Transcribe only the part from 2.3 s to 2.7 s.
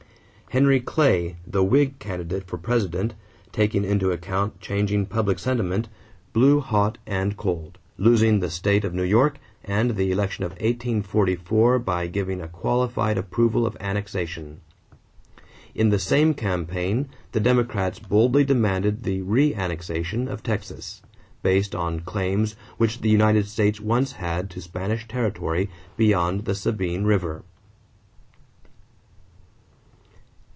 for